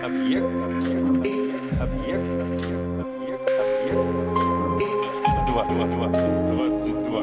[0.00, 0.44] Объект.
[0.44, 1.80] Объект.
[1.80, 2.64] Объект.
[3.00, 3.44] Объект.
[5.46, 5.64] Два.
[5.64, 5.86] Два.
[5.86, 6.08] Два.
[6.08, 7.22] Двадцать два.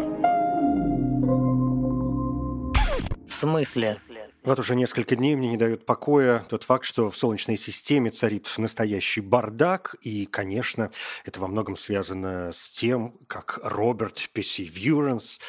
[3.27, 3.97] В смысле?
[4.43, 8.53] Вот уже несколько дней мне не дает покоя тот факт, что в Солнечной системе царит
[8.57, 10.91] настоящий бардак, и, конечно,
[11.25, 15.39] это во многом связано с тем, как Роберт Perseverance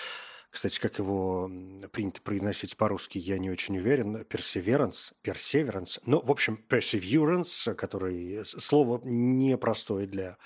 [0.51, 1.49] кстати, как его
[1.93, 4.17] принято произносить по-русски, я не очень уверен.
[4.17, 6.01] Perseverance, Perseverance.
[6.07, 10.39] Ну, в общем, Perseverance, который слово непростое для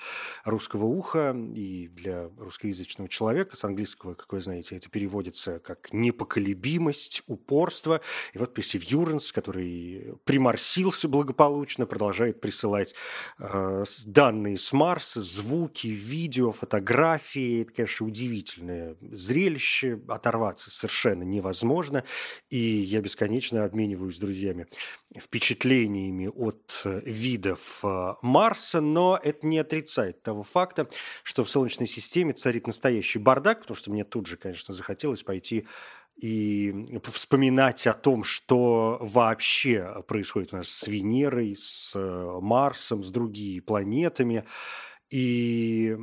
[0.45, 3.57] русского уха и для русскоязычного человека.
[3.57, 8.03] С английского, как вы знаете, это переводится как непоколебимость, упорство.
[8.35, 12.95] И вот Perseverance, который приморсился благополучно, продолжает присылать
[13.39, 17.63] э, данные с Марса, звуки, видео, фотографии.
[17.63, 22.05] Это, конечно, удивительное зрелище оторваться совершенно невозможно.
[22.51, 24.67] И я бесконечно обмениваюсь с друзьями
[25.19, 30.89] впечатлениями от э, видов э, Марса, но это не отрицает того факта,
[31.23, 35.67] что в Солнечной системе царит настоящий бардак, потому что мне тут же, конечно, захотелось пойти
[36.17, 43.11] и вспоминать о том, что вообще происходит у нас с Венерой, с э, Марсом, с
[43.11, 44.45] другими планетами.
[45.15, 45.97] И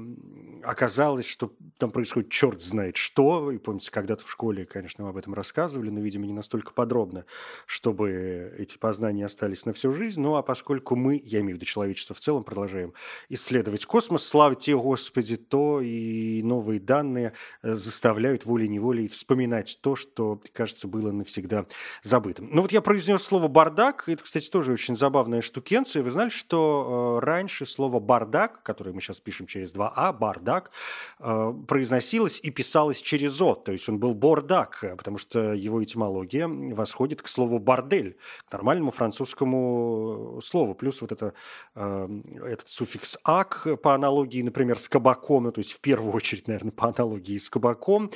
[0.64, 3.52] оказалось, что там происходит черт знает что.
[3.52, 7.26] И помните, когда-то в школе, конечно, мы об этом рассказывали, но, видимо, не настолько подробно,
[7.66, 10.22] чтобы эти познания остались на всю жизнь.
[10.22, 12.94] Ну, а поскольку мы, я имею в виду человечество в целом, продолжаем
[13.28, 20.40] исследовать космос, слава тебе, Господи, то и новые данные э, заставляют волей-неволей вспоминать то, что,
[20.54, 21.66] кажется, было навсегда
[22.02, 22.50] забытым.
[22.50, 24.08] Ну, вот я произнес слово «бардак».
[24.08, 26.02] Это, кстати, тоже очень забавная штукенция.
[26.02, 30.72] Вы знали, что э, раньше слово «бардак», которое мы сейчас пишем через 2А, бардак,
[31.20, 35.84] э, произносилось и писалось через О, то есть он был бордак, э, потому что его
[35.84, 41.34] этимология восходит к слову бордель, к нормальному французскому слову, плюс вот это,
[41.76, 42.10] э,
[42.44, 46.72] этот суффикс «ак» по аналогии, например, с кабаком, ну, то есть в первую очередь, наверное,
[46.72, 48.12] по аналогии с кабаком,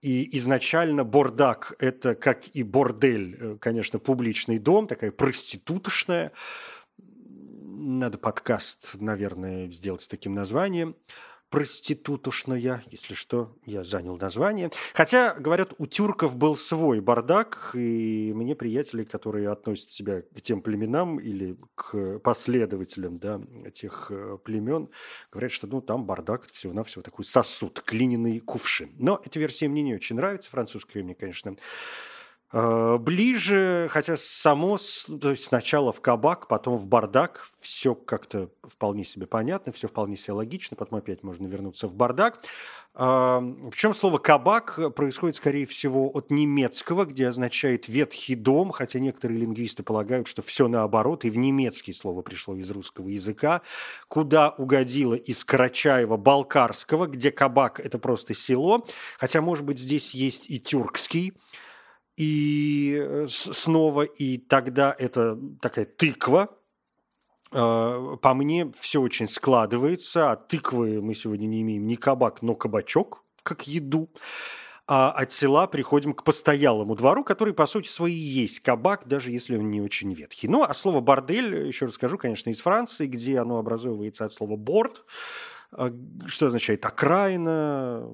[0.00, 6.32] и изначально бордак– это, как и бордель, конечно, публичный дом, такая проститутошная,
[7.78, 10.96] надо подкаст, наверное, сделать с таким названием.
[11.50, 14.70] Проститутушная, если что, я занял название.
[14.92, 20.60] Хотя, говорят, у тюрков был свой бардак, и мне приятели, которые относят себя к тем
[20.60, 24.90] племенам или к последователям да, этих э, племен,
[25.32, 28.90] говорят, что ну, там бардак всего-навсего такой сосуд, клиненный кувшин.
[28.98, 31.56] Но эта версия мне не очень нравится, французская мне, конечно,
[32.52, 34.78] ближе, хотя само,
[35.20, 40.16] то есть сначала в кабак, потом в бардак, все как-то вполне себе понятно, все вполне
[40.16, 42.42] себе логично, потом опять можно вернуться в бардак.
[42.94, 49.82] Причем слово «кабак» происходит, скорее всего, от немецкого, где означает «ветхий дом», хотя некоторые лингвисты
[49.82, 53.60] полагают, что все наоборот, и в немецкий слово пришло из русского языка,
[54.08, 58.84] куда угодило из Карачаева-Балкарского, где кабак– это просто село,
[59.18, 61.34] хотя, может быть, здесь есть и тюркский,
[62.18, 66.48] и э, снова, и тогда это такая тыква,
[67.52, 70.32] а, по мне все очень складывается.
[70.32, 74.10] От тыквы мы сегодня не имеем ни кабак, но кабачок, как еду.
[74.88, 79.56] А от села приходим к постоялому двору, который, по сути своей, есть кабак, даже если
[79.56, 80.48] он не очень ветхий.
[80.48, 85.04] Ну, а слово «бордель», еще расскажу, конечно, из Франции, где оно образовывается от слова «борд»,
[85.70, 85.92] а,
[86.26, 88.10] что означает окраина,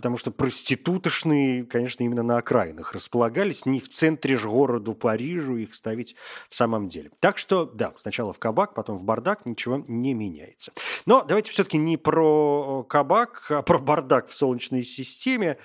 [0.00, 5.74] потому что проститутошные, конечно, именно на окраинах располагались, не в центре же города Парижу их
[5.74, 6.16] ставить
[6.48, 7.10] в самом деле.
[7.20, 10.72] Так что, да, сначала в кабак, потом в бардак, ничего не меняется.
[11.04, 15.58] Но давайте все-таки не про кабак, а про бардак в Солнечной системе.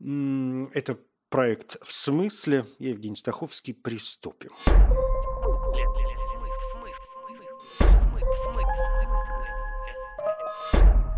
[0.00, 3.74] Это проект «В смысле?» Я Евгений Стаховский.
[3.74, 4.50] Приступим.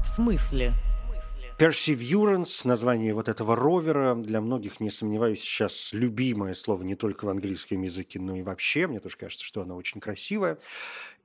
[0.03, 0.75] В смысле?
[1.61, 7.29] Perseverance, название вот этого ровера, для многих, не сомневаюсь, сейчас любимое слово не только в
[7.29, 8.87] английском языке, но и вообще.
[8.87, 10.57] Мне тоже кажется, что оно очень красивое.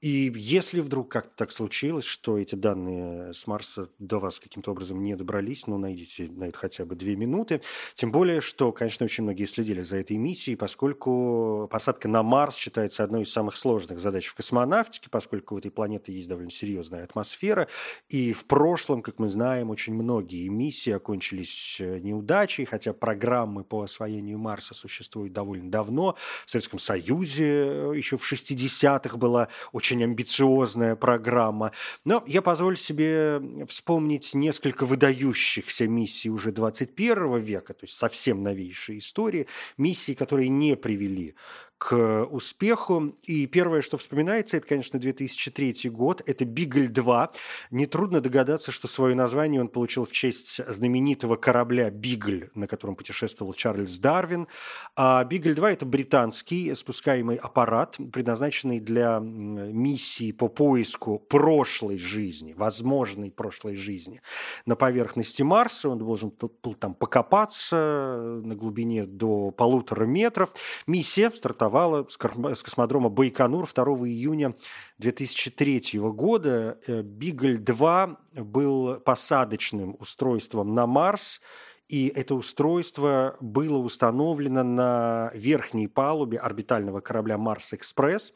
[0.06, 5.02] И если вдруг как-то так случилось, что эти данные с Марса до вас каким-то образом
[5.02, 7.62] не добрались, ну, найдите на это хотя бы две минуты.
[7.96, 13.04] Тем более, что, конечно, очень многие следили за этой миссией, поскольку посадка на Марс считается
[13.04, 17.68] одной из самых сложных задач в космонавтике, поскольку у этой планеты есть довольно серьезная атмосфера.
[18.08, 23.82] И в прошлом, как мы знаем, очень многие миссии окончились э, неудачей, хотя программы по
[23.82, 26.16] освоению Марса существуют довольно давно.
[26.46, 31.72] В Советском Союзе э, еще в 60-х была очень амбициозная программа.
[32.04, 39.00] Но я позволю себе вспомнить несколько выдающихся миссий уже 21 века, то есть совсем новейшие
[39.00, 39.48] истории,
[39.78, 41.36] миссии, которые не привели
[41.78, 43.16] к успеху.
[43.24, 46.22] И первое, что вспоминается, это, конечно, 2003 год.
[46.26, 47.30] Это «Бигль-2».
[47.72, 53.54] Нетрудно догадаться, что свое название он получил в честь знаменитого корабля «Бигль», на котором путешествовал
[53.54, 54.48] Чарльз Дарвин.
[54.96, 63.76] А «Бигль-2»– это британский спускаемый аппарат, предназначенный для миссии по поиску прошлой жизни, возможной прошлой
[63.76, 64.22] жизни
[64.66, 65.90] на поверхности Марса.
[65.90, 66.34] Он должен
[66.64, 70.54] был там покопаться на глубине до полутора метров.
[70.88, 71.65] Миссия стартовала
[72.10, 74.56] с космодрома Байконур 2 июня
[75.00, 76.80] 2003 года.
[76.88, 81.42] Э, Бигль-2 был посадочным устройством на Марс,
[81.88, 88.34] и это устройство было установлено на верхней палубе орбитального корабля «Марс-Экспресс».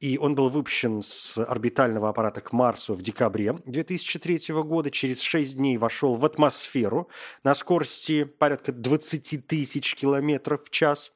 [0.00, 4.90] И он был выпущен с орбитального аппарата к Марсу в декабре 2003 года.
[4.90, 7.08] Через 6 дней вошел в атмосферу
[7.42, 11.12] на скорости порядка 20 тысяч километров в час.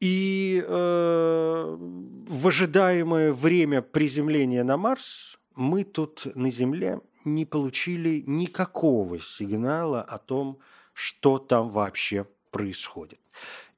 [0.00, 9.18] И э, в ожидаемое время приземления на Марс мы тут на Земле не получили никакого
[9.18, 10.58] сигнала о том,
[10.92, 13.20] что там вообще происходит.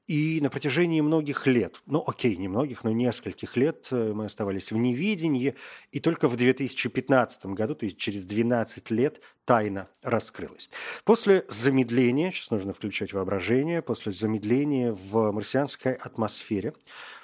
[0.07, 4.71] И на протяжении многих лет, ну окей, не многих, но нескольких лет э, мы оставались
[4.71, 5.53] в неведении,
[5.91, 10.69] и только в 2015 году, то есть через 12 лет, тайна раскрылась.
[11.05, 16.75] После замедления, сейчас нужно включать воображение, после замедления в марсианской атмосфере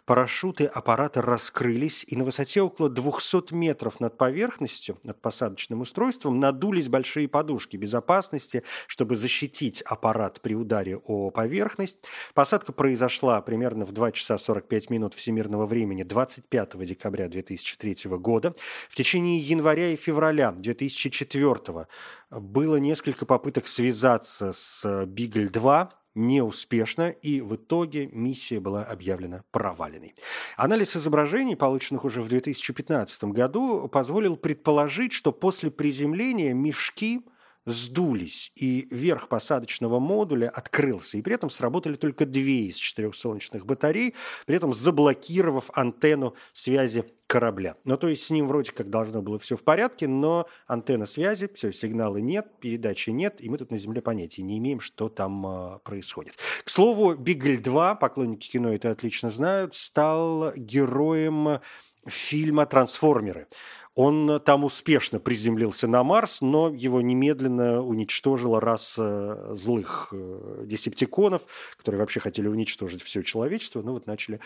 [0.05, 6.89] парашюты аппарата раскрылись, и на высоте около 200 метров над поверхностью, над посадочным устройством, надулись
[6.89, 11.99] большие подушки безопасности, чтобы защитить аппарат при ударе о поверхность.
[12.33, 18.55] Посадка произошла примерно в 2 часа 45 минут всемирного времени 25 декабря 2003 года.
[18.89, 21.87] В течение января и февраля 2004
[22.29, 30.15] было несколько попыток связаться с Бигль-2, неуспешно, и в итоге миссия была объявлена проваленной.
[30.57, 37.21] Анализ изображений, полученных уже в 2015 году, позволил предположить, что после приземления мешки
[37.65, 43.65] сдулись, и верх посадочного модуля открылся, и при этом сработали только две из четырех солнечных
[43.65, 44.13] батарей,
[44.45, 47.75] при этом заблокировав антенну связи корабля.
[47.85, 51.49] Ну, то есть с ним вроде как должно было все в порядке, но антенна связи,
[51.53, 55.45] все, сигнала нет, передачи нет, и мы тут на Земле понятия не имеем, что там
[55.47, 56.37] э, происходит.
[56.63, 61.59] К слову, Бигль 2, поклонники кино это отлично знают, стал героем
[62.07, 63.47] фильма «Трансформеры».
[63.95, 71.47] Он там успешно приземлился на Марс, но его немедленно уничтожила раса злых э, десептиконов,
[71.77, 73.81] которые вообще хотели уничтожить все человечество.
[73.81, 74.41] Ну вот начали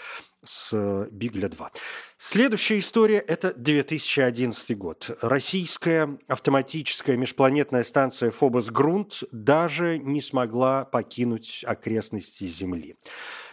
[0.46, 1.70] с Бигля-2.
[2.18, 5.18] Следующая история– это 2011 год.
[5.22, 12.98] Российская автоматическая межпланетная станция Фобос-Грунт даже не смогла покинуть окрестности Земли.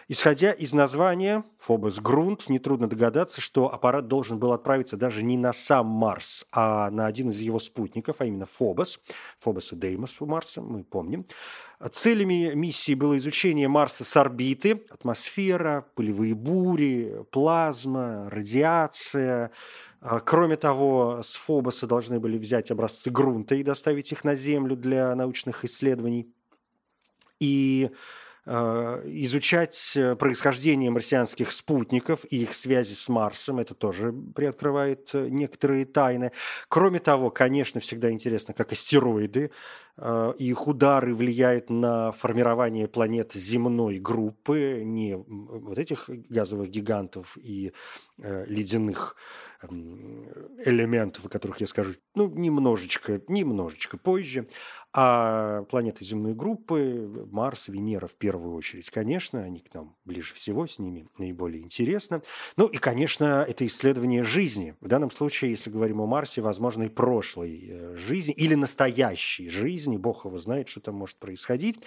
[0.08, 5.52] Исходя из названия Фобос Грунт, нетрудно догадаться, что аппарат должен был отправиться даже не на
[5.52, 9.00] сам Марс, а на один из его спутников, а именно Фобос,
[9.38, 11.26] Фобос и Деймос у Марса, мы помним.
[11.90, 19.50] Целями миссии было изучение Марса с орбиты, атмосфера, пылевые бури, плазма, радиация.
[20.00, 24.76] А, кроме того, с Фобоса должны были взять образцы грунта и доставить их на Землю
[24.76, 26.32] для научных исследований.
[27.40, 27.90] И
[28.46, 33.59] изучать э, происхождение марсианских спутников и их связи с Марсом.
[33.59, 36.30] Это тоже приоткрывает э, некоторые тайны.
[36.68, 39.50] Кроме того, конечно, всегда интересно, как астероиды
[40.38, 47.73] и их удары влияют на формирование планет земной группы, не вот этих газовых гигантов и
[48.18, 49.16] ледяных
[50.66, 54.49] элементов, о которых я скажу, ну, немножечко, немножечко позже.
[54.98, 60.66] А планеты земной группы, Марс, Венера в первую очередь, конечно, они к нам ближе всего,
[60.66, 62.22] с ними наиболее интересно.
[62.56, 64.74] Ну и, конечно, это исследование жизни.
[64.80, 69.98] В данном случае, если говорим о Марсе, возможно, и прошлой э, жизни или настоящей жизни.
[69.98, 71.78] Бог его знает, что там может происходить.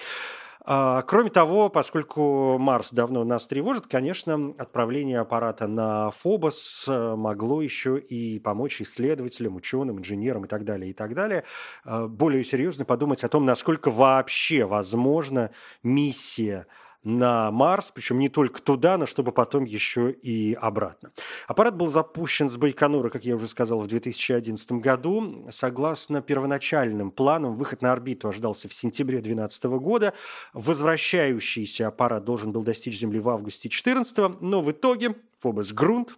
[0.66, 7.62] А, кроме того, поскольку Марс давно нас тревожит, конечно, отправление аппарата на Фобос э, могло
[7.62, 11.46] еще и помочь исследователям, ученым, инженерам и так далее, и так далее,
[11.86, 12.84] э, более серьезно
[13.24, 15.52] о том, насколько вообще возможна
[15.84, 16.68] миссия
[17.04, 21.12] на Марс, причем не только туда, но чтобы потом еще и обратно.
[21.48, 25.48] Аппарат был запущен с Байконура, как я уже сказал, в 2011 году.
[25.50, 30.14] Согласно первоначальным планам, выход на орбиту ожидался в сентябре 2012 года.
[30.54, 36.18] Возвращающийся аппарат должен был достичь Земли в августе 2014, но в итоге Фобос Грунт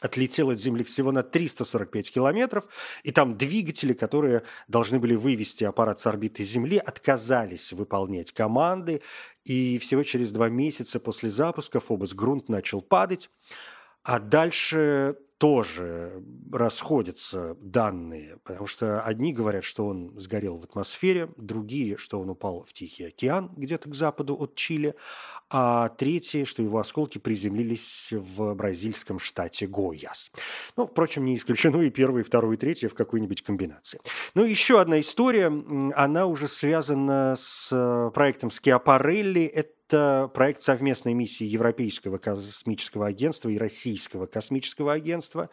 [0.00, 2.68] отлетел от Земли всего на 345 километров,
[3.02, 9.02] и там двигатели, которые должны были вывести аппарат с орбиты Земли, отказались выполнять команды,
[9.44, 13.30] и всего через два месяца после запуска Фобос грунт начал падать,
[14.02, 21.96] а дальше тоже расходятся данные, потому что одни говорят, что он сгорел в атмосфере, другие,
[21.96, 24.94] что он упал в Тихий океан где-то к западу от Чили,
[25.48, 30.30] а третьи, что его осколки приземлились в бразильском штате Гойяс.
[30.76, 33.98] Ну, впрочем, не исключено и первое, и второе, и третье в какой-нибудь комбинации.
[34.34, 35.46] Ну, еще одна история,
[35.94, 39.44] она уже связана с э, проектом Скиапарелли.
[39.44, 45.50] Это это проект совместной миссии Европейского космического агентства и Российского космического агентства.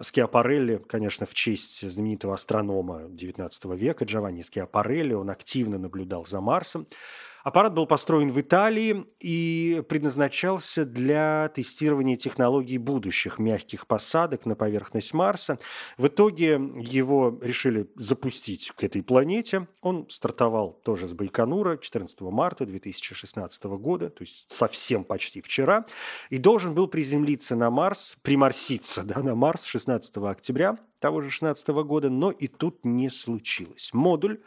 [0.00, 6.86] Скиапарелли, конечно, в честь знаменитого астронома XIX века Джованни Скиапарелли, он активно наблюдал за Марсом.
[7.42, 15.12] Аппарат был построен в Италии и предназначался для тестирования технологий будущих мягких посадок на поверхность
[15.12, 15.58] Марса.
[15.98, 19.66] В итоге его решили запустить к этой планете.
[19.80, 25.84] Он стартовал тоже с Байконура 14 марта 2016 года, то есть совсем почти вчера,
[26.30, 31.68] и должен был приземлиться на Марс, приморситься да, на Марс 16 октября того же 16
[31.68, 33.90] года, но и тут не случилось.
[33.92, 34.40] Модуль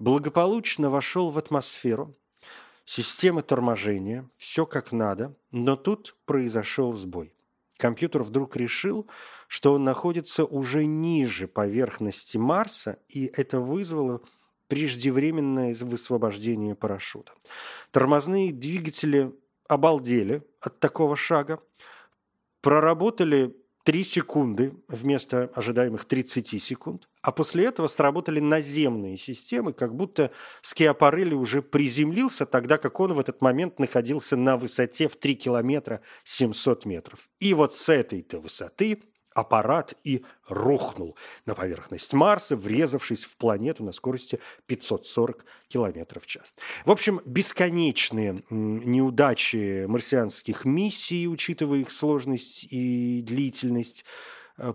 [0.00, 2.16] благополучно вошел в атмосферу,
[2.84, 7.34] Система торможения, все как надо, но тут произошел сбой.
[7.76, 9.08] Компьютер вдруг решил,
[9.48, 14.20] что он находится уже ниже поверхности Марса, и это вызвало
[14.68, 17.32] преждевременное высвобождение парашюта.
[17.90, 19.32] Тормозные двигатели
[19.66, 21.60] обалдели от такого шага,
[22.60, 30.30] проработали 3 секунды вместо ожидаемых 30 секунд, а после этого сработали наземные системы, как будто
[30.62, 36.00] Скиапарелли уже приземлился, тогда как он в этот момент находился на высоте в 3 километра
[36.24, 37.28] 700 метров.
[37.38, 43.92] И вот с этой-то высоты аппарат и рухнул на поверхность Марса, врезавшись в планету на
[43.92, 46.54] скорости 540 км в час.
[46.84, 54.04] В общем, бесконечные неудачи марсианских миссий, учитывая их сложность и длительность,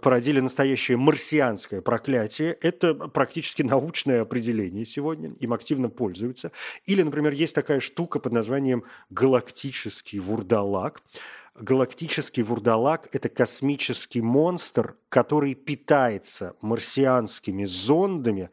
[0.01, 2.54] породили настоящее марсианское проклятие.
[2.62, 6.51] Это практически научное определение сегодня, им активно пользуются.
[6.86, 11.01] Или, например, есть такая штука под названием галактический вурдалак–
[11.56, 18.50] галактический вурдалак– это космический монстр, который питается марсианскими зондами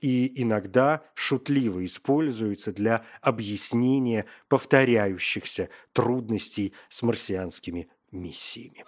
[0.00, 8.84] и иногда шутливо используется для объяснения повторяющихся трудностей с марсианскими миссиями.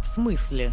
[0.00, 0.70] В смысле?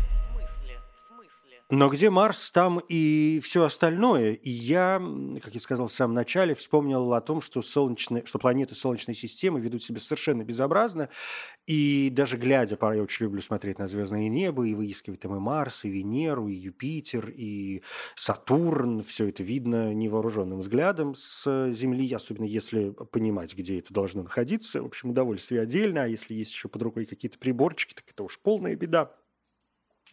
[1.71, 4.31] Но где Марс, там и все остальное.
[4.33, 4.99] И я,
[5.39, 9.59] как я сказал в самом начале, вспомнил о том, что, солнечные, что планеты Солнечной системы
[9.59, 11.09] ведут себя совершенно безобразно.
[11.67, 15.85] И даже глядя, я очень люблю смотреть на звездное небо и выискивать там и Марс,
[15.85, 17.83] и Венеру, и Юпитер, и
[18.15, 19.03] Сатурн.
[19.03, 24.81] Все это видно невооруженным взглядом с Земли, особенно если понимать, где это должно находиться.
[24.81, 26.01] В общем, удовольствие отдельно.
[26.01, 29.18] А если есть еще под рукой какие-то приборчики, так это уж полная беда.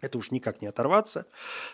[0.01, 1.27] Это уж никак не оторваться.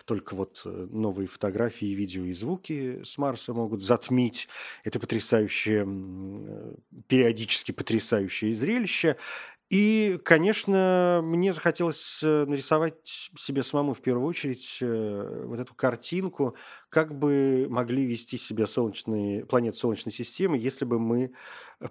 [0.05, 4.47] Только вот э, новые фотографии, видео и звуки с Марса могут затмить
[4.83, 6.75] это потрясающее, э,
[7.07, 9.17] периодически потрясающее зрелище.
[9.69, 16.55] И, конечно, мне захотелось э, нарисовать себе самому в первую очередь вот эту картинку,
[16.89, 21.33] как бы могли вести себя солнечные, планеты Солнечной системы, если бы мы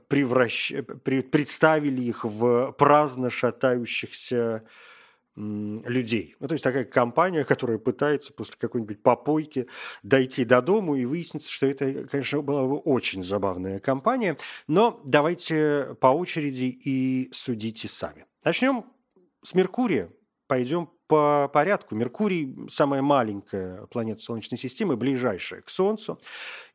[0.08, 0.72] превращ...
[1.04, 4.64] представили их в праздно шатающихся
[5.34, 6.36] людей.
[6.40, 9.66] Ну, то есть такая компания, которая пытается после какой-нибудь попойки
[10.02, 14.36] дойти до дому и выяснится, что это, конечно, была бы очень забавная компания.
[14.66, 18.26] Но давайте по очереди и судите сами.
[18.44, 18.84] Начнем
[19.42, 20.10] с Меркурия.
[20.48, 21.94] Пойдем по порядку.
[21.94, 26.18] Меркурий– самая маленькая планета Солнечной системы, ближайшая к Солнцу.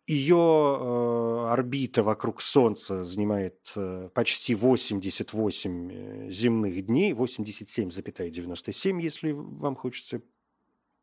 [0.08, 9.76] Ее э, орбита вокруг Солнца занимает э, почти 88 э, земных дней, 87,97, если вам
[9.76, 10.22] хочется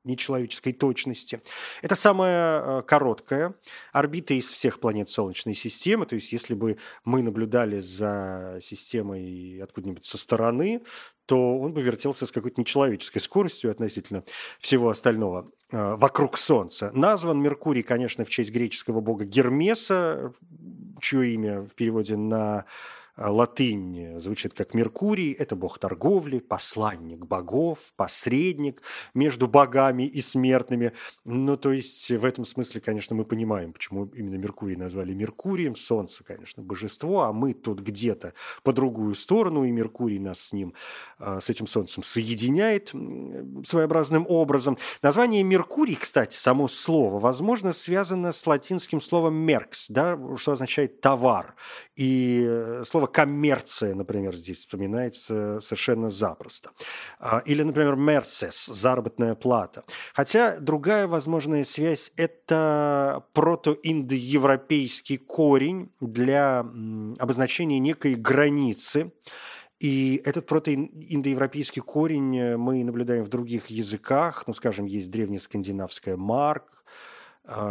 [0.04, 1.42] нечеловеческой точности.
[1.82, 3.54] Это самая короткая
[3.92, 6.04] орбита из всех планет Солнечной системы.
[6.06, 10.82] То есть, если бы мы наблюдали за системой откуда-нибудь со стороны,
[11.26, 14.24] то он бы вертелся с какой-то нечеловеческой скоростью относительно
[14.58, 16.90] всего остального вокруг Солнца.
[16.94, 20.32] Назван Меркурий, конечно, в честь греческого бога Гермеса,
[21.00, 22.64] чье имя в переводе на
[23.16, 28.82] латынь звучит как Меркурий, это бог торговли, посланник богов, посредник
[29.14, 30.92] между богами и смертными.
[31.24, 35.74] Ну, то есть в этом смысле, конечно, мы понимаем, почему именно Меркурий назвали Меркурием.
[35.74, 40.74] Солнце, конечно, божество, а мы тут где-то по другую сторону, и Меркурий нас с ним,
[41.18, 42.92] а, с этим Солнцем соединяет
[43.64, 44.76] своеобразным образом.
[45.02, 51.54] Название Меркурий, кстати, само слово, возможно, связано с латинским словом «меркс», да, что означает «товар».
[51.96, 56.70] И э, слово коммерция, например, здесь вспоминается совершенно запросто.
[57.20, 59.84] А, или, например, мерсес, заработная плата.
[60.12, 66.60] Хотя другая возможная связь– это протоиндоевропейский корень для
[67.18, 69.12] обозначения некой границы,
[69.78, 74.44] и этот протоиндоевропейский корень мы наблюдаем в других языках.
[74.46, 76.73] Ну, скажем, есть древнескандинавская «марк»,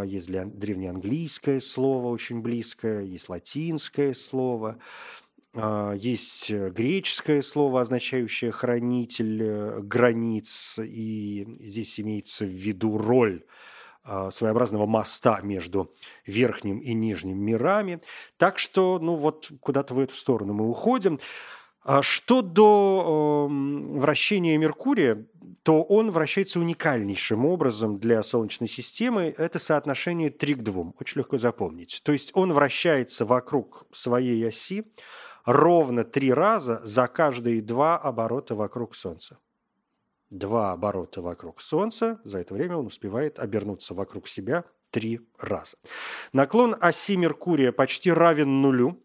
[0.04, 4.78] есть древнеанглийское слово очень близкое, есть латинское слово.
[5.56, 13.44] А, есть э, греческое слово, означающее хранитель э, границ, и здесь имеется в виду роль
[14.02, 15.94] а, своеобразного моста между
[16.26, 18.00] верхним и нижним мирами.
[18.36, 21.20] Так что, ну вот, куда-то в эту сторону мы уходим.
[21.84, 25.24] А что до э, вращения Меркурия,
[25.64, 29.34] то он вращается уникальнейшим образом для Солнечной системы.
[29.36, 30.92] Это соотношение 3 к 2.
[31.00, 32.02] Очень легко запомнить.
[32.04, 34.84] То есть он вращается вокруг своей оси,
[35.46, 39.38] ровно три раза за каждые два оборота вокруг Солнца.
[40.28, 45.78] Два оборота вокруг Солнца, за это время он успевает обернуться вокруг себя три раза.
[46.34, 49.02] Наклон оси Меркурия почти равен нулю,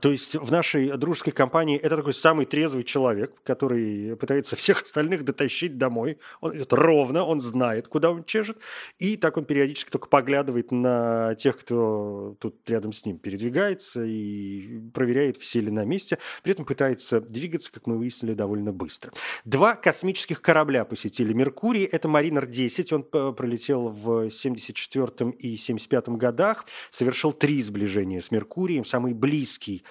[0.00, 5.24] то есть в нашей дружеской компании это такой самый трезвый человек, который пытается всех остальных
[5.24, 6.18] дотащить домой.
[6.40, 8.58] Он идет ровно, он знает, куда он чешет,
[8.98, 14.80] и так он периодически только поглядывает на тех, кто тут рядом с ним передвигается и
[14.94, 16.18] проверяет, все ли на месте.
[16.42, 19.12] При этом пытается двигаться, как мы выяснили, довольно быстро.
[19.44, 21.84] Два космических корабля посетили Меркурий.
[21.84, 29.12] Это Маринер-10, он пролетел в 74 и 75 годах, совершил три сближения с Меркурием, самый
[29.12, 29.81] близкий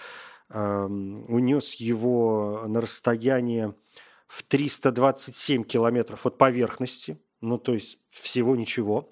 [0.53, 3.75] унес его на расстояние
[4.27, 9.09] в 327 километров от поверхности, ну то есть всего ничего.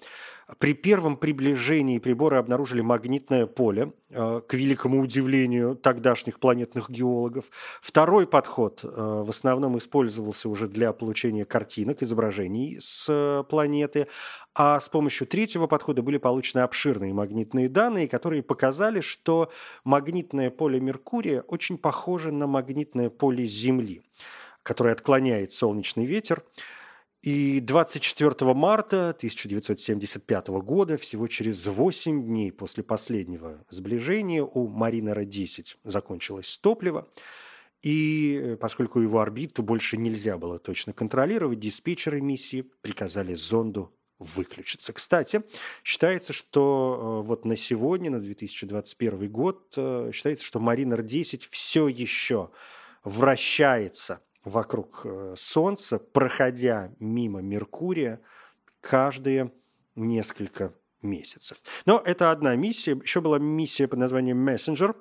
[0.58, 7.50] При первом приближении приборы обнаружили магнитное поле, э, к великому удивлению тогдашних планетных геологов.
[7.80, 14.08] Второй подход э, в основном использовался уже для получения картинок, изображений с э, планеты,
[14.54, 19.52] а с помощью третьего подхода были получены обширные магнитные данные, которые показали, что
[19.84, 24.02] магнитное поле Меркурия очень похоже на магнитное поле Земли,
[24.64, 26.42] которое отклоняет солнечный ветер.
[27.22, 36.58] И 24 марта 1975 года, всего через 8 дней после последнего сближения, у Маринера-10 закончилось
[36.58, 37.06] топливо.
[37.82, 44.94] И э, поскольку его орбиту больше нельзя было точно контролировать, диспетчеры миссии приказали зонду выключиться.
[44.94, 45.42] Кстати,
[45.84, 52.50] считается, что э, вот на сегодня, на 2021 год, э, считается, что Маринер-10 все еще
[53.04, 58.20] вращается– вокруг э, Солнца, проходя мимо Меркурия
[58.80, 59.52] каждые
[59.96, 61.62] несколько месяцев.
[61.86, 62.98] Но это одна миссия.
[63.02, 64.94] Еще была миссия под названием Messenger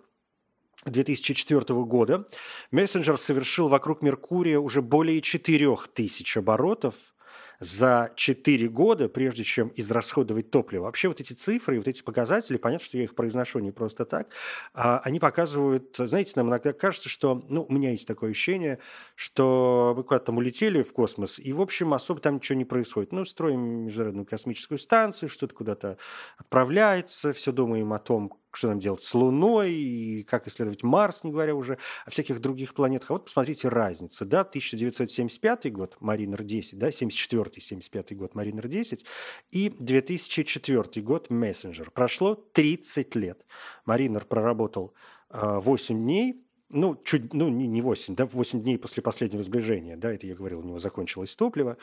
[0.86, 2.28] 2004 года.
[2.72, 7.14] Messenger совершил вокруг Меркурия уже более 4000 оборотов
[7.60, 10.84] за 4 года, прежде чем израсходовать топливо.
[10.84, 14.06] Вообще вот эти цифры и вот эти показатели, понятно, что я их произношу не просто
[14.06, 14.30] так,
[14.74, 18.80] а они показывают, знаете, нам иногда кажется, что, ну, у меня есть такое ощущение,
[19.16, 23.12] что мы куда-то там улетели в космос, и, в общем, особо там ничего не происходит.
[23.12, 25.98] Ну, строим Международную космическую станцию, что-то куда-то
[26.38, 31.32] отправляется, все думаем о том, что нам делать с Луной, и как исследовать Марс, не
[31.32, 33.12] говоря уже о всяких других планетах.
[33.12, 39.06] А вот посмотрите разница, да, 1975 год, Маринер 10, да, 74-75 год, Маринер 10,
[39.52, 41.92] и 2004 год, Мессенджер.
[41.92, 43.46] Прошло 30 лет.
[43.86, 44.94] Маринер проработал
[45.30, 50.12] э, 8 дней, ну, чуть, ну, не 8, да, 8 дней после последнего сближения, да,
[50.12, 51.78] это я говорил, у него закончилось топливо,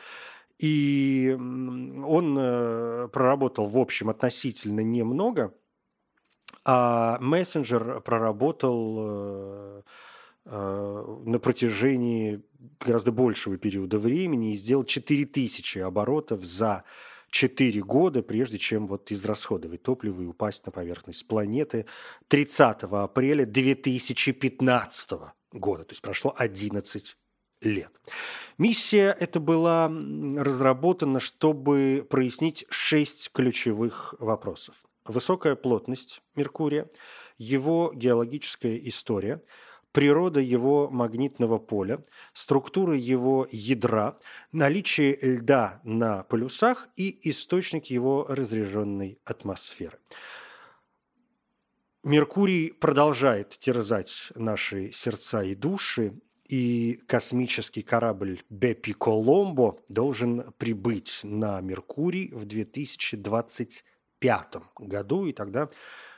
[0.59, 5.53] и он э, проработал, в общем, относительно немного–
[6.63, 9.81] а мессенджер проработал э,
[10.45, 12.41] э, на протяжении
[12.79, 16.83] гораздо большего периода времени и сделал 4000 оборотов за
[17.29, 21.85] 4 года, прежде чем вот израсходовать топливо и упасть на поверхность планеты
[22.27, 25.11] 30 апреля 2015
[25.53, 25.83] года.
[25.83, 27.15] То есть прошло 11
[27.61, 27.91] лет.
[28.57, 34.85] Миссия эта была разработана, чтобы прояснить шесть ключевых вопросов.
[35.09, 36.89] Высокая плотность Меркурия,
[37.37, 39.41] его геологическая история,
[39.91, 44.17] природа его магнитного поля, структура его ядра,
[44.51, 49.97] наличие льда на полюсах и источник его разряженной атмосферы.
[52.03, 56.13] Меркурий продолжает терзать наши сердца и души,
[56.47, 62.45] и космический корабль Бепи Коломбо должен прибыть на Меркурий в
[64.21, 65.69] 2025 году, и тогда,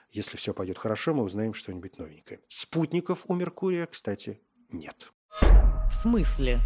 [0.09, 2.39] если все пойдет хорошо, мы узнаем что-нибудь новенькое.
[2.47, 4.39] Спутников у Меркурия, кстати,
[4.71, 5.11] нет.
[5.41, 6.59] В смысле?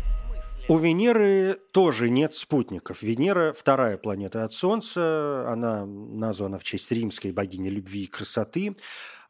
[0.69, 3.01] У Венеры тоже нет спутников.
[3.01, 5.45] Венера– вторая планета от Солнца.
[5.49, 8.75] Она названа в честь римской богини любви и красоты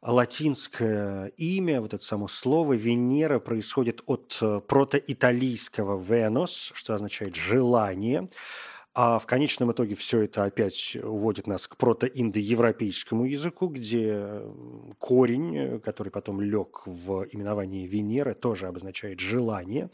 [0.05, 8.29] латинское имя, вот это само слово Венера происходит от э, протоиталийского «venus», что означает «желание»,
[8.95, 14.41] а в конечном итоге все это опять уводит нас к протоиндоевропейскому языку, где
[14.99, 19.89] корень, который потом лег в именовании Венеры, тоже обозначает желание.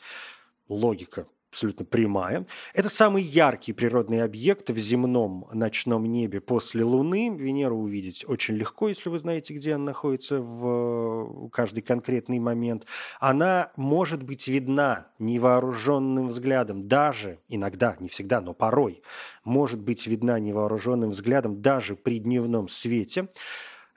[0.68, 2.46] Логика абсолютно прямая.
[2.74, 7.36] Это самый яркий природный объект в земном ночном небе после Луны.
[7.36, 12.86] Венеру увидеть очень легко, если вы знаете, где она находится в каждый конкретный момент.
[13.20, 19.02] Она может быть видна невооруженным взглядом, даже иногда, не всегда, но порой,
[19.44, 23.28] может быть видна невооруженным взглядом даже при дневном свете.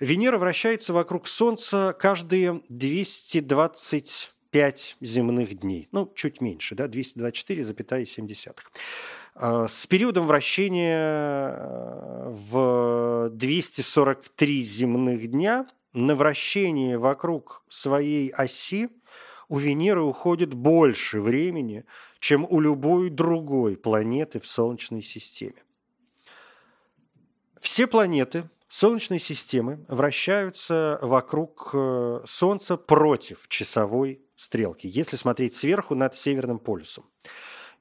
[0.00, 5.88] Венера вращается вокруг Солнца каждые 220 5 земных дней.
[5.92, 8.54] Ну, чуть меньше, да, 224,7.
[9.34, 18.90] А, с периодом вращения э, в 243 земных дня на вращение вокруг своей оси
[19.48, 21.84] у Венеры уходит больше времени,
[22.20, 25.62] чем у любой другой планеты в Солнечной системе.
[27.58, 36.14] Все планеты Солнечной системы вращаются вокруг э, Солнца против часовой стрелки, если смотреть сверху над
[36.14, 37.04] Северным полюсом.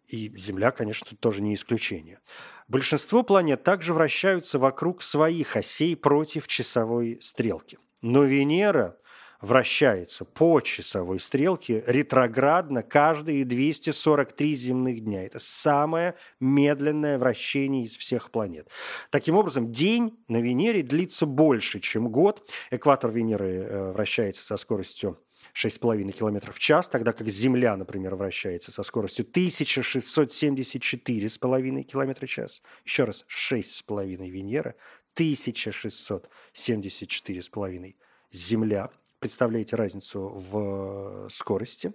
[0.08, 2.20] И Земля, конечно, тоже не исключение.
[2.68, 7.80] Большинство планет также вращаются вокруг своих осей против часовой стрелки.
[8.02, 8.98] Но Венера
[9.42, 15.26] вращается по часовой стрелке ретроградно каждые 243 земных дня.
[15.26, 18.70] Это самое медленное вращение из всех планет.
[19.10, 22.48] Таким образом, день на Венере длится больше, чем год.
[22.70, 25.20] Экватор Венеры э, вращается со скоростью
[25.54, 32.62] 6,5 км в час, тогда как Земля, например, вращается со скоростью 1674,5 км в час.
[32.86, 34.76] Еще раз, 6,5 Венера,
[35.16, 37.96] 1674,5
[38.32, 38.90] Земля
[39.22, 41.94] представляете разницу в скорости.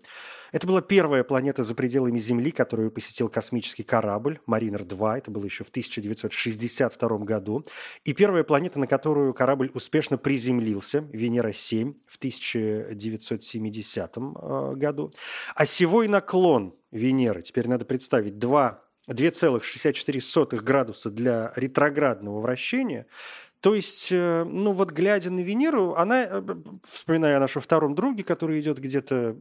[0.52, 5.18] Это была первая планета за пределами Земли, которую посетил космический корабль Маринер-2.
[5.18, 7.66] Это было еще в 1962 году.
[8.04, 15.12] И первая планета, на которую корабль успешно приземлился, Венера-7, в 1970 э, году.
[15.56, 23.06] Осевой наклон Венеры, теперь надо представить, 2 2,64 градуса для ретроградного вращения–
[23.60, 26.42] то есть, э, ну вот глядя на Венеру, она, э,
[26.90, 29.36] вспоминая о нашем втором друге, который идет где-то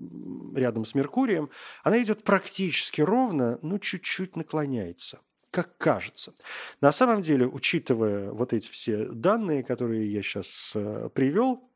[0.56, 1.50] рядом с Меркурием,
[1.84, 5.20] она идет практически ровно, но чуть-чуть наклоняется
[5.52, 6.34] как кажется.
[6.82, 11.70] На самом деле, учитывая вот эти все данные, которые я сейчас э, привел,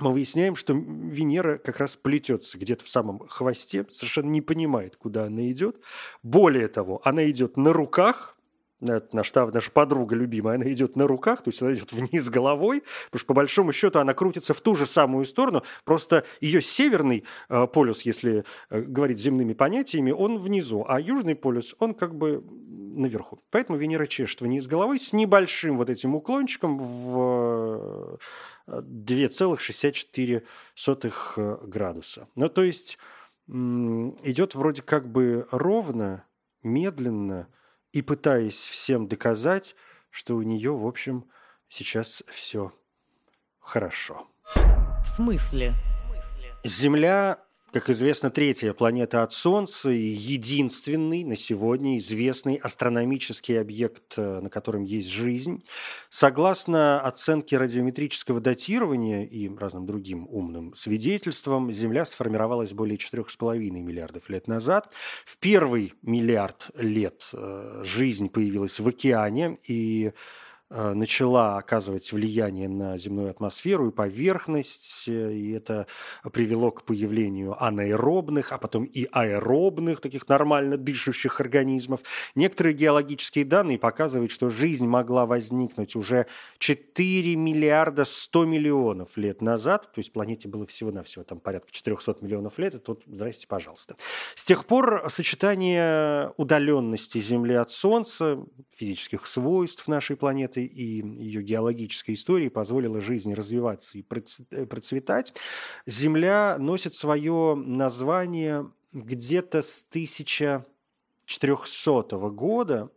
[0.00, 5.24] мы выясняем, что Венера как раз плетется где-то в самом хвосте, совершенно не понимает, куда
[5.24, 5.80] она идет.
[6.22, 8.36] Более того, она идет на руках,
[8.80, 12.82] это наша, наша подруга любимая, она идет на руках, то есть она идет вниз головой,
[13.06, 17.24] потому что по большому счету она крутится в ту же самую сторону, просто ее северный
[17.48, 22.44] э, полюс, если э, говорить земными понятиями, он внизу, а южный полюс, он как бы
[22.98, 23.40] наверху.
[23.50, 28.18] Поэтому Венера чешет вниз головой с небольшим вот этим уклончиком в
[28.66, 30.42] 2,64
[31.36, 32.28] э, градуса.
[32.34, 32.98] Ну, то есть
[33.48, 36.24] идет вроде как бы ровно,
[36.62, 37.48] медленно,
[37.92, 39.74] и пытаясь всем доказать,
[40.10, 41.30] что у нее, в общем,
[41.68, 42.72] сейчас все
[43.60, 44.26] хорошо.
[44.54, 45.74] В смысле?
[46.64, 47.38] Земля
[47.72, 54.48] как известно, третья планета от Солнца и единственный на сегодня известный астрономический объект, э, на
[54.48, 55.62] котором есть жизнь.
[56.08, 64.48] Согласно оценке радиометрического датирования и разным другим умным свидетельствам, Земля сформировалась более 4,5 миллиардов лет
[64.48, 64.92] назад.
[65.26, 70.12] В первый миллиард лет э, жизнь появилась в океане, и
[70.70, 75.86] начала оказывать влияние на земную атмосферу и поверхность, э, и это
[76.32, 82.02] привело к появлению анаэробных, а потом и аэробных, таких нормально дышащих организмов.
[82.34, 86.26] Некоторые геологические данные показывают, что жизнь могла возникнуть уже
[86.58, 92.58] 4 миллиарда 100 миллионов лет назад, то есть планете было всего-навсего там порядка 400 миллионов
[92.58, 93.96] лет, и тут, здрасте, пожалуйста.
[94.34, 101.42] С тех пор сочетание удаленности Земли от Солнца, физических свойств нашей планеты планеты и ее
[101.42, 104.04] геологической истории позволила жизни развиваться и
[104.50, 105.34] э, процветать,
[105.86, 112.90] Земля носит свое название где-то с 1400 года,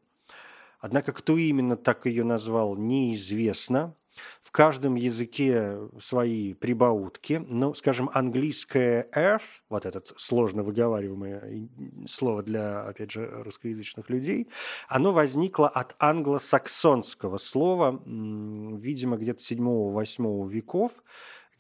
[0.79, 3.95] однако кто именно так ее назвал, неизвестно.
[4.41, 7.43] В каждом языке свои прибаутки.
[7.47, 11.69] Ну, скажем, английское earth, вот этот сложно выговариваемое
[12.07, 14.49] слово для, опять же, русскоязычных людей,
[14.87, 21.03] оно возникло от англосаксонского слова, видимо, где-то 7-8 веков,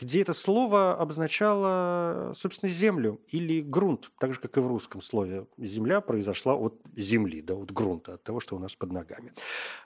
[0.01, 5.45] где это слово обозначало, собственно, землю или грунт, так же, как и в русском слове.
[5.57, 9.31] Земля произошла от земли, да, от грунта, от того, что у нас под ногами.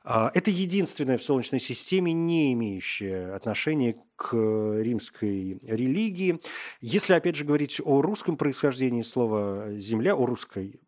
[0.03, 6.39] А, это единственное в Солнечной системе, не имеющее отношения к римской религии.
[6.79, 10.79] Если, опять же, говорить о русском происхождении слова «земля», о русской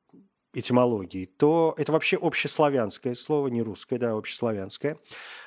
[0.53, 4.97] этимологии, то это вообще общеславянское слово, не русское, да, общеславянское,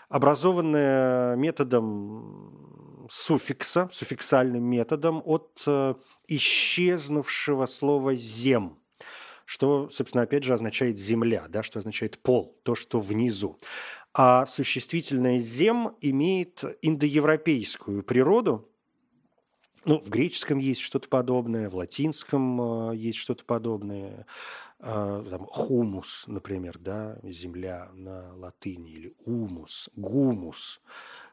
[0.08, 2.79] образованное методом
[3.10, 5.94] суффикса, суффиксальным методом от э,
[6.28, 8.78] исчезнувшего слова «зем»,
[9.44, 13.58] что, собственно, опять же означает «земля», да, что означает «пол», то, что внизу.
[14.14, 18.70] А существительное «зем» имеет индоевропейскую природу,
[19.84, 24.26] ну, в греческом есть что-то подобное, в латинском э, есть что-то подобное.
[24.78, 30.80] Э, там, хумус, например, да, земля на латыни, или умус, гумус.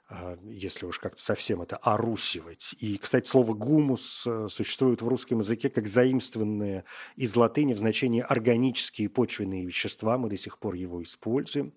[0.10, 2.76] А, если уж как-то совсем это орусивать.
[2.80, 6.86] И, кстати, слово «гумус» э, существует в русском языке как заимствованное
[7.18, 10.18] из латыни в значении органические почвенные вещества.
[10.18, 11.74] Мы до сих пор его используем.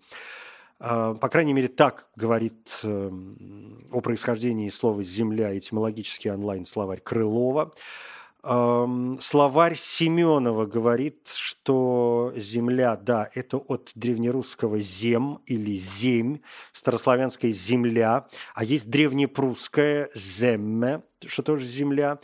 [0.78, 7.72] А, по крайней мере, так говорит эм, о происхождении слова «земля» этимологический онлайн-словарь Крылова.
[8.42, 16.40] Словарь Семенова говорит, что земля, да, это от древнерусского «зем» или «земь»,
[16.72, 22.18] старославянская «земля», а есть древнепрусская «земме», что тоже «земля»,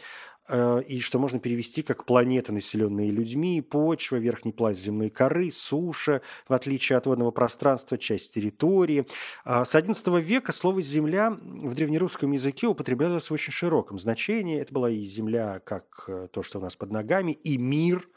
[0.49, 6.53] и что можно перевести как планеты, населенные людьми, почва, верхний пласт земной коры, суша, в
[6.53, 9.07] отличие от водного пространства, часть территории.
[9.45, 14.61] А с XI века слово «земля» в древнерусском языке употреблялось в очень широком значении.
[14.61, 18.09] Это была и земля, как э, то, что у нас под ногами, и мир,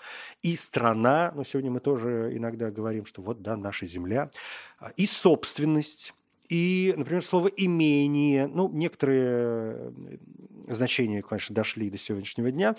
[0.42, 1.32] и страна.
[1.36, 4.32] Но сегодня мы тоже иногда говорим, что вот, да, наша земля.
[4.80, 6.14] А, и собственность
[6.50, 10.18] и, например, слово «имение», ну, некоторые э,
[10.68, 12.76] значения, конечно, дошли до сегодняшнего дня.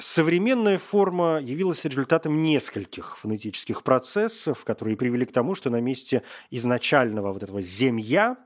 [0.00, 7.34] Современная форма явилась результатом нескольких фонетических процессов, которые привели к тому, что на месте изначального
[7.34, 8.38] вот этого «земья»,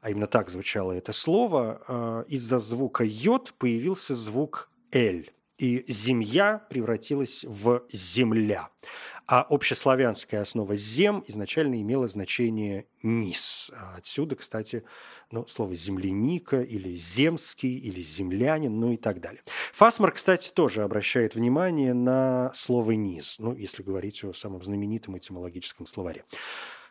[0.00, 6.64] а именно так звучало это слово, э, из-за звука «йод» появился звук «эль» и земля
[6.70, 8.68] превратилась в земля.
[9.28, 13.72] А общеславянская основа «зем» изначально имела значение «низ».
[13.74, 14.84] А отсюда, кстати,
[15.32, 19.42] ну, слово «земляника» или «земский» или «землянин», ну и так далее.
[19.72, 25.86] Фасмар, кстати, тоже обращает внимание на слово «низ», ну, если говорить о самом знаменитом этимологическом
[25.86, 26.24] словаре.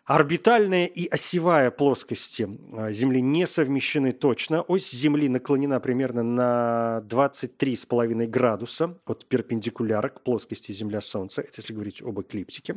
[0.06, 4.62] Орбитальная и осевая плоскости а, Земли не совмещены точно.
[4.62, 11.42] Ось Земли наклонена примерно на 23,5 градуса от перпендикуляра к плоскости Земля-Солнце.
[11.42, 12.76] Это если говорить об эклиптике.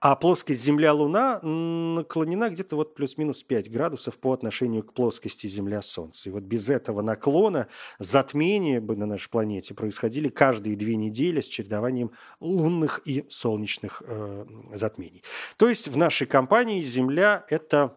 [0.00, 6.28] А плоскость Земля-Луна наклонена где-то вот плюс-минус 5 градусов по отношению к плоскости Земля-Солнце.
[6.28, 7.68] И вот без этого наклона
[8.00, 12.10] затмения бы на нашей планете происходили каждые две недели с чередованием
[12.40, 15.22] лунных и солнечных э, затмений.
[15.56, 17.94] То есть в нашей компании компании Земля– это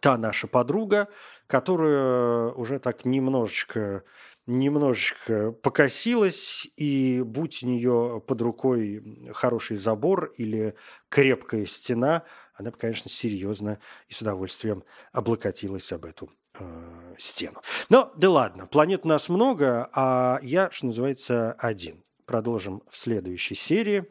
[0.00, 1.08] та наша подруга,
[1.46, 4.04] которая уже так немножечко
[4.46, 10.74] немножечко покосилась, и будь у нее под рукой хороший забор или
[11.10, 12.22] крепкая стена,
[12.54, 13.78] она бы, конечно, серьезно
[14.08, 17.60] и с удовольствием облокотилась об эту э, стену.
[17.90, 22.02] Но да ладно, планет у нас много, а я, что называется, один.
[22.24, 24.06] Продолжим в следующей серии.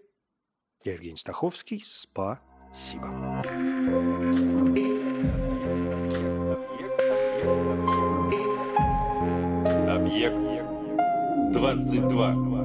[0.83, 1.81] Я Евгений Стаховский.
[1.83, 2.39] Спа.
[2.71, 3.07] Спасибо.
[9.87, 10.37] Объект
[11.53, 12.56] 22.